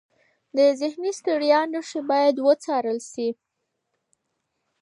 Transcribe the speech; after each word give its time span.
د 0.55 0.57
ذهني 0.79 1.11
ستړیا 1.19 1.59
نښې 1.71 2.01
باید 2.09 2.35
وڅارل 2.47 2.99
شي. 3.11 3.29